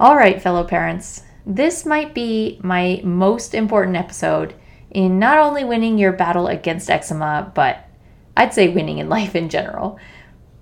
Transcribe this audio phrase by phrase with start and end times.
[0.00, 4.54] All right, fellow parents, this might be my most important episode
[4.92, 7.84] in not only winning your battle against eczema, but
[8.36, 9.98] I'd say winning in life in general.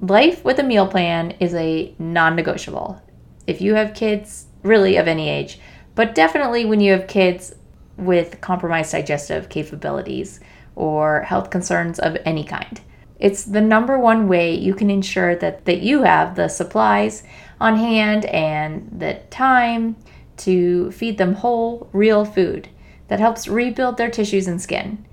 [0.00, 3.02] Life with a meal plan is a non negotiable.
[3.46, 5.60] If you have kids, really of any age,
[5.94, 7.54] but definitely when you have kids
[7.98, 10.40] with compromised digestive capabilities
[10.74, 12.80] or health concerns of any kind.
[13.18, 17.24] It's the number one way you can ensure that, that you have the supplies
[17.60, 19.96] on hand and the time
[20.38, 22.68] to feed them whole, real food
[23.08, 25.04] that helps rebuild their tissues and skin.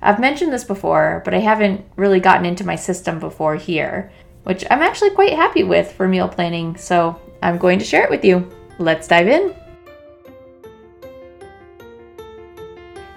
[0.00, 4.12] I've mentioned this before, but I haven't really gotten into my system before here,
[4.44, 8.10] which I'm actually quite happy with for meal planning, so I'm going to share it
[8.10, 8.48] with you.
[8.78, 9.52] Let's dive in.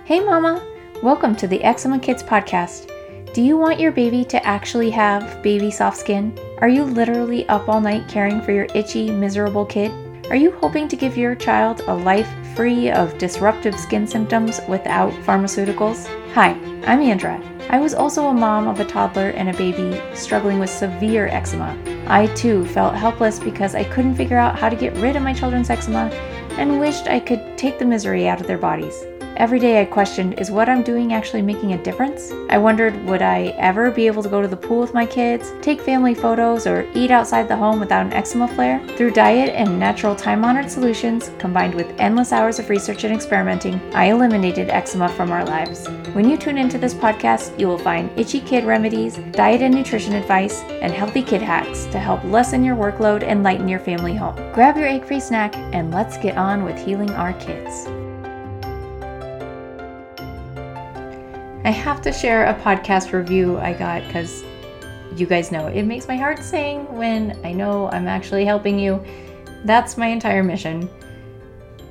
[0.05, 0.65] Hey, Mama!
[1.03, 2.91] Welcome to the Eczema Kids podcast.
[3.33, 6.37] Do you want your baby to actually have baby soft skin?
[6.57, 9.89] Are you literally up all night caring for your itchy, miserable kid?
[10.29, 15.13] Are you hoping to give your child a life free of disruptive skin symptoms without
[15.23, 16.07] pharmaceuticals?
[16.33, 16.49] Hi,
[16.85, 17.41] I'm Andra.
[17.69, 21.77] I was also a mom of a toddler and a baby struggling with severe eczema.
[22.07, 25.33] I too felt helpless because I couldn't figure out how to get rid of my
[25.33, 26.09] children's eczema
[26.57, 29.05] and wished I could take the misery out of their bodies.
[29.37, 32.31] Every day I questioned is what I'm doing actually making a difference?
[32.49, 35.53] I wondered would I ever be able to go to the pool with my kids,
[35.61, 38.85] take family photos, or eat outside the home without an eczema flare?
[38.97, 43.79] Through diet and natural time honored solutions, combined with endless hours of research and experimenting,
[43.95, 45.87] I eliminated eczema from our lives.
[46.13, 50.13] When you tune into this podcast, you will find itchy kid remedies, diet and nutrition
[50.13, 54.35] advice, and healthy kid hacks to help lessen your workload and lighten your family home.
[54.51, 57.87] Grab your egg free snack and let's get on with healing our kids.
[61.63, 64.43] I have to share a podcast review I got because
[65.15, 69.03] you guys know it makes my heart sing when I know I'm actually helping you.
[69.63, 70.89] That's my entire mission.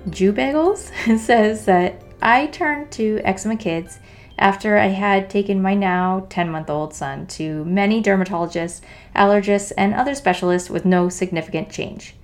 [0.09, 0.91] Jew Bagels
[1.21, 4.01] says that I turned to Eczema Kids
[4.41, 8.81] after I had taken my now 10 month old son to many dermatologists,
[9.15, 12.17] allergists, and other specialists with no significant change.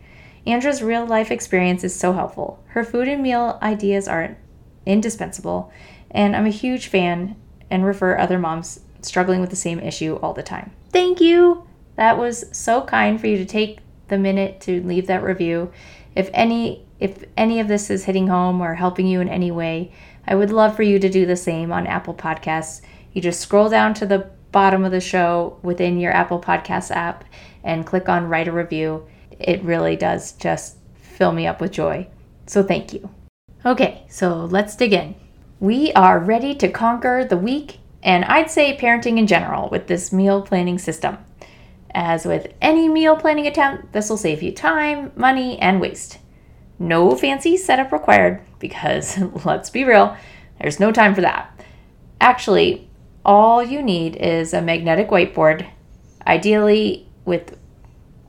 [0.46, 2.60] Andra's real life experience is so helpful.
[2.68, 4.36] Her food and meal ideas are
[4.84, 5.70] indispensable,
[6.10, 7.36] and I'm a huge fan
[7.70, 10.72] and refer other moms struggling with the same issue all the time.
[10.92, 11.66] Thank you.
[11.96, 13.78] That was so kind for you to take
[14.08, 15.72] the minute to leave that review.
[16.14, 19.92] If any if any of this is hitting home or helping you in any way,
[20.26, 22.80] I would love for you to do the same on Apple Podcasts.
[23.12, 27.24] You just scroll down to the bottom of the show within your Apple Podcasts app
[27.62, 29.06] and click on write a review.
[29.38, 32.08] It really does just fill me up with joy.
[32.46, 33.10] So thank you.
[33.66, 35.25] Okay, so let's dig in.
[35.58, 40.12] We are ready to conquer the week and I'd say parenting in general with this
[40.12, 41.16] meal planning system.
[41.92, 46.18] As with any meal planning attempt, this will save you time, money, and waste.
[46.78, 50.14] No fancy setup required because, let's be real,
[50.60, 51.58] there's no time for that.
[52.20, 52.90] Actually,
[53.24, 55.66] all you need is a magnetic whiteboard,
[56.26, 57.58] ideally with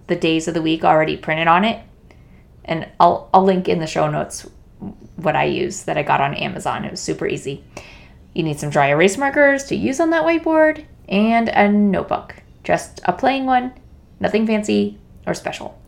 [0.08, 1.84] the days of the week already printed on it.
[2.64, 4.48] And I'll, I'll link in the show notes
[5.18, 6.86] what I use that I got on Amazon.
[6.86, 7.64] It was super easy.
[8.34, 12.36] You need some dry erase markers to use on that whiteboard and a notebook.
[12.64, 13.74] Just a plain one,
[14.20, 15.80] nothing fancy or special.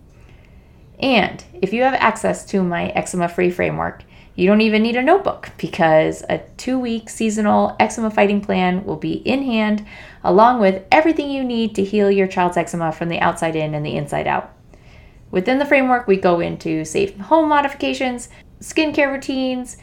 [1.00, 4.04] And if you have access to my eczema free framework,
[4.36, 8.96] you don't even need a notebook because a two week seasonal eczema fighting plan will
[8.96, 9.86] be in hand
[10.24, 13.86] along with everything you need to heal your child's eczema from the outside in and
[13.86, 14.54] the inside out.
[15.32, 18.30] Within the framework, we go into safe home modifications,
[18.62, 19.78] skincare routines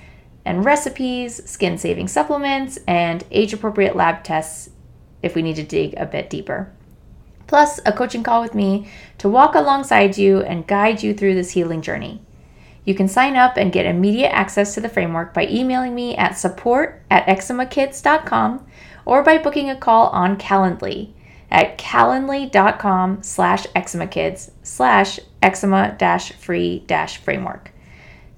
[0.44, 4.70] and recipes, skin saving supplements, and age appropriate lab tests
[5.22, 6.72] if we need to dig a bit deeper.
[7.46, 8.88] Plus, a coaching call with me
[9.18, 12.20] to walk alongside you and guide you through this healing journey.
[12.84, 16.38] You can sign up and get immediate access to the framework by emailing me at
[16.38, 18.66] support at eczemakids.com
[19.04, 21.12] or by booking a call on Calendly
[21.50, 25.96] at calendly.com slash eczemakids slash eczema
[26.38, 27.72] free framework.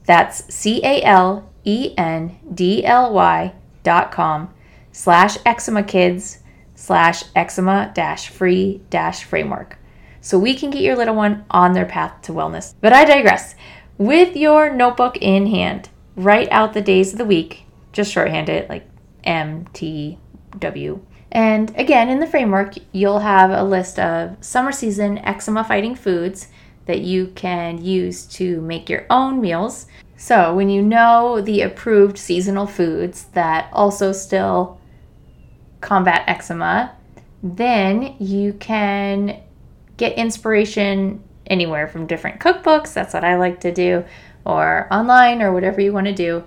[0.08, 3.52] That's C A L E N D L Y
[3.82, 4.54] dot com
[4.90, 6.38] slash eczema kids
[6.74, 9.76] slash eczema dash free dash framework.
[10.22, 12.72] So we can get your little one on their path to wellness.
[12.80, 13.54] But I digress.
[13.98, 18.70] With your notebook in hand, write out the days of the week, just shorthand it
[18.70, 18.88] like
[19.24, 20.18] M T
[20.58, 21.04] W.
[21.30, 26.48] And again, in the framework, you'll have a list of summer season eczema fighting foods
[26.88, 29.86] that you can use to make your own meals.
[30.16, 34.80] So, when you know the approved seasonal foods that also still
[35.82, 36.96] combat eczema,
[37.42, 39.40] then you can
[39.98, 42.94] get inspiration anywhere from different cookbooks.
[42.94, 44.04] That's what I like to do,
[44.46, 46.42] or online, or whatever you want to do,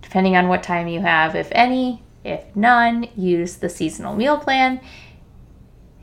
[0.00, 2.02] depending on what time you have, if any.
[2.24, 4.80] If none, use the seasonal meal plan.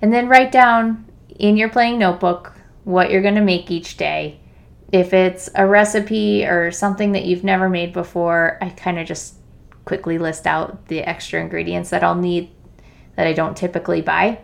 [0.03, 1.05] And then write down
[1.39, 2.50] in your playing notebook
[2.83, 4.39] what you're going to make each day.
[4.91, 9.35] If it's a recipe or something that you've never made before, I kind of just
[9.85, 12.51] quickly list out the extra ingredients that I'll need
[13.15, 14.39] that I don't typically buy.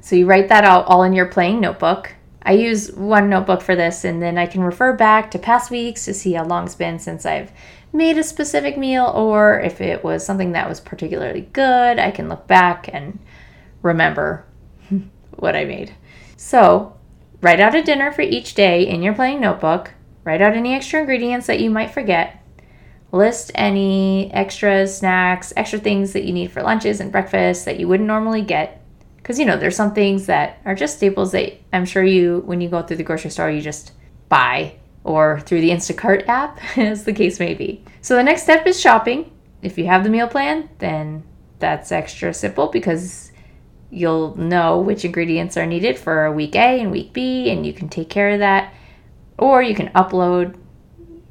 [0.00, 2.14] So you write that out all in your playing notebook.
[2.42, 6.04] I use one notebook for this, and then I can refer back to past weeks
[6.06, 7.52] to see how long it's been since I've
[7.92, 12.28] made a specific meal, or if it was something that was particularly good, I can
[12.28, 13.20] look back and
[13.82, 14.44] remember
[15.36, 15.94] what I made.
[16.36, 16.96] So,
[17.42, 19.90] write out a dinner for each day in your planning notebook,
[20.24, 22.42] write out any extra ingredients that you might forget,
[23.10, 27.88] list any extra snacks, extra things that you need for lunches and breakfast that you
[27.88, 28.80] wouldn't normally get.
[29.16, 32.60] Because you know there's some things that are just staples that i'm sure you when
[32.60, 33.92] you go through the grocery store you just
[34.28, 34.74] buy
[35.04, 37.84] or through the instacart app as the case may be.
[38.00, 39.30] So the next step is shopping.
[39.62, 41.24] If you have the meal plan then
[41.58, 43.31] that's extra simple because
[43.92, 47.88] you'll know which ingredients are needed for week a and week b and you can
[47.88, 48.72] take care of that
[49.38, 50.56] or you can upload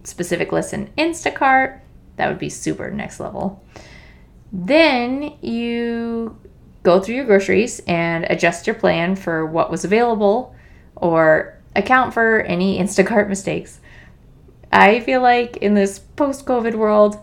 [0.03, 1.79] specific lists in instacart
[2.17, 3.63] that would be super next level
[4.51, 6.37] then you
[6.83, 10.55] go through your groceries and adjust your plan for what was available
[10.95, 13.79] or account for any Instacart mistakes.
[14.71, 17.17] I feel like in this post COVID world,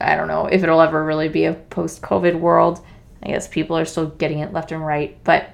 [0.00, 2.84] I don't know if it'll ever really be a post COVID world.
[3.24, 5.18] I guess people are still getting it left and right.
[5.24, 5.50] But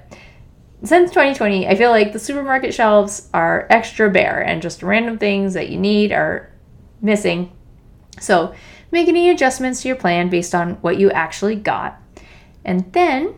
[0.83, 5.53] since 2020, I feel like the supermarket shelves are extra bare and just random things
[5.53, 6.51] that you need are
[7.01, 7.51] missing.
[8.19, 8.53] So
[8.91, 12.01] make any adjustments to your plan based on what you actually got
[12.65, 13.35] and then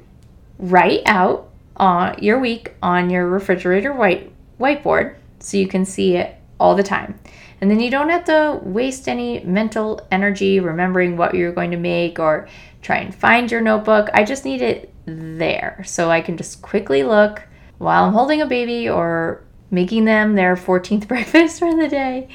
[0.57, 6.35] write out uh, your week on your refrigerator white whiteboard so you can see it
[6.59, 7.19] all the time.
[7.63, 11.77] And then you don't have to waste any mental energy remembering what you're going to
[11.77, 12.50] make or
[12.81, 14.10] try and find your notebook.
[14.13, 17.42] I just need it there so I can just quickly look
[17.77, 22.27] while I'm holding a baby or making them their 14th breakfast for the day.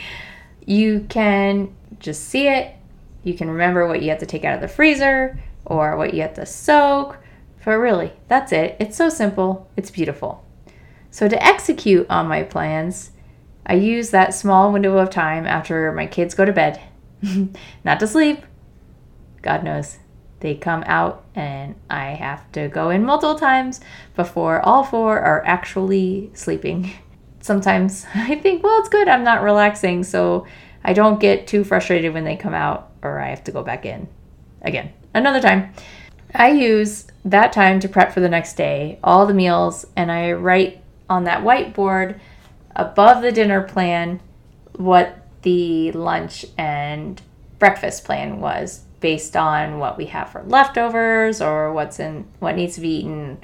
[0.64, 2.74] You can just see it.
[3.22, 6.22] You can remember what you have to take out of the freezer or what you
[6.22, 7.18] have to soak.
[7.66, 8.78] But really, that's it.
[8.80, 10.42] It's so simple, it's beautiful.
[11.10, 13.10] So, to execute on my plans,
[13.68, 16.80] I use that small window of time after my kids go to bed.
[17.84, 18.44] Not to sleep.
[19.42, 19.98] God knows.
[20.40, 23.80] They come out and I have to go in multiple times
[24.14, 26.92] before all four are actually sleeping.
[27.40, 29.08] Sometimes I think, well, it's good.
[29.08, 30.46] I'm not relaxing, so
[30.82, 33.84] I don't get too frustrated when they come out or I have to go back
[33.84, 34.08] in
[34.62, 35.72] again another time.
[36.34, 40.32] I use that time to prep for the next day, all the meals, and I
[40.32, 42.20] write on that whiteboard
[42.76, 44.20] above the dinner plan
[44.76, 47.20] what the lunch and
[47.58, 52.74] breakfast plan was based on what we have for leftovers or what's in what needs
[52.74, 53.38] to be eaten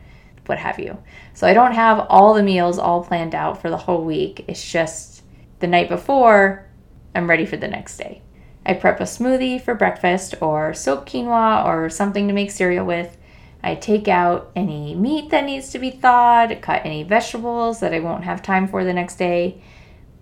[0.46, 0.98] what have you.
[1.32, 4.44] So i don't have all the meals all planned out for the whole week.
[4.46, 5.22] It's just
[5.60, 6.66] the night before
[7.14, 8.20] i'm ready for the next day.
[8.66, 13.16] I prep a smoothie for breakfast or soak quinoa or something to make cereal with.
[13.64, 18.00] I take out any meat that needs to be thawed, cut any vegetables that I
[18.00, 19.62] won't have time for the next day,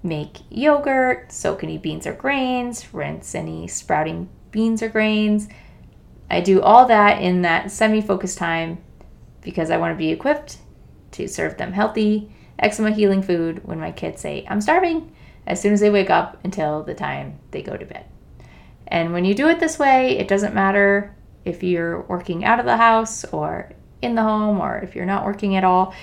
[0.01, 5.49] make yogurt, soak any beans or grains, rinse any sprouting beans or grains.
[6.31, 8.79] I do all that in that semi focused time
[9.41, 10.59] because I want to be equipped
[11.11, 15.13] to serve them healthy, eczema healing food when my kids say, I'm starving,
[15.49, 18.07] as soon as they wake up until the time they go to bed.
[18.87, 22.67] And when you do it this way, it doesn't matter if you're working out of
[22.67, 25.95] the house or in the home or if you're not working at all,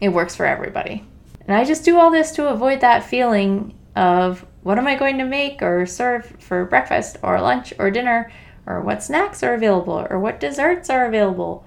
[0.00, 1.04] it works for everybody.
[1.46, 5.18] And I just do all this to avoid that feeling of what am I going
[5.18, 8.32] to make or serve for breakfast or lunch or dinner
[8.66, 11.64] or what snacks are available or what desserts are available.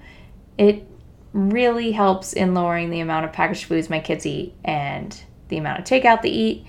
[0.56, 0.86] It
[1.32, 5.78] really helps in lowering the amount of packaged foods my kids eat and the amount
[5.78, 6.66] of takeout they eat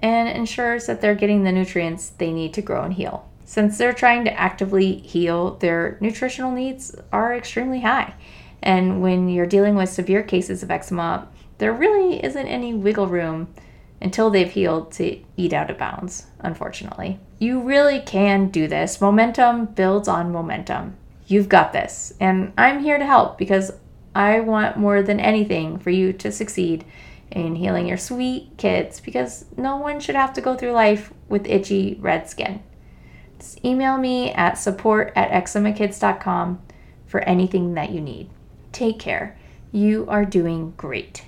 [0.00, 3.28] and ensures that they're getting the nutrients they need to grow and heal.
[3.48, 8.12] Since they're trying to actively heal, their nutritional needs are extremely high.
[8.62, 11.26] And when you're dealing with severe cases of eczema,
[11.56, 13.48] there really isn't any wiggle room
[14.02, 17.20] until they've healed to eat out of bounds, unfortunately.
[17.38, 19.00] You really can do this.
[19.00, 20.98] Momentum builds on momentum.
[21.26, 22.12] You've got this.
[22.20, 23.72] And I'm here to help because
[24.14, 26.84] I want more than anything for you to succeed
[27.30, 31.46] in healing your sweet kids because no one should have to go through life with
[31.46, 32.62] itchy red skin.
[33.38, 36.60] Just email me at support at eczemakids.com
[37.06, 38.30] for anything that you need.
[38.72, 39.38] Take care.
[39.72, 41.24] You are doing great.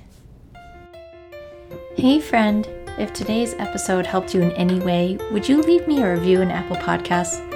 [1.96, 2.68] Hey, friend.
[2.98, 6.50] If today's episode helped you in any way, would you leave me a review in
[6.50, 7.46] Apple Podcasts?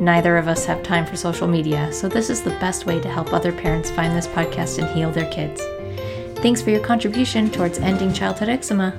[0.00, 3.08] Neither of us have time for social media, so this is the best way to
[3.08, 5.60] help other parents find this podcast and heal their kids.
[6.40, 8.98] Thanks for your contribution towards ending childhood eczema.